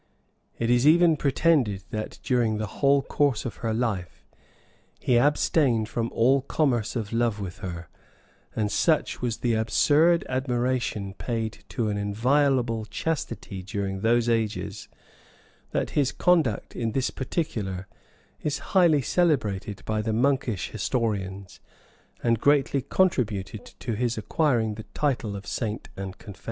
It 0.57 0.71
is 0.71 0.87
even 0.87 1.15
pretended, 1.15 1.83
that, 1.91 2.17
during 2.23 2.57
the 2.57 2.65
whole 2.81 3.03
course 3.03 3.45
of 3.45 3.57
her 3.57 3.71
life, 3.71 4.25
he 4.99 5.15
abstained 5.19 5.89
from 5.89 6.09
all 6.11 6.41
commerce 6.41 6.95
of 6.95 7.13
love 7.13 7.39
with 7.39 7.59
her; 7.59 7.87
and 8.55 8.71
such 8.71 9.21
was 9.21 9.37
the 9.37 9.53
absurd 9.53 10.25
admiration 10.27 11.13
paid 11.13 11.63
to 11.69 11.89
an 11.89 11.97
inviolable 11.97 12.85
chastity 12.85 13.61
during 13.61 13.99
those 14.01 14.27
ages, 14.27 14.87
that 15.69 15.91
his 15.91 16.11
conduct 16.11 16.75
in 16.75 16.93
this 16.93 17.11
particular 17.11 17.85
is 18.41 18.57
highly 18.73 19.03
celebrated 19.03 19.83
by 19.85 20.01
the 20.01 20.13
monkish 20.13 20.69
historians, 20.71 21.59
and 22.23 22.39
greatly 22.41 22.81
contributed 22.81 23.63
to 23.79 23.93
his 23.93 24.17
acquiring 24.17 24.73
the 24.73 24.85
title 24.95 25.35
of 25.35 25.45
saint 25.45 25.89
and 25.95 26.13
confessor[] 26.17 26.29
{1048. 26.29 26.37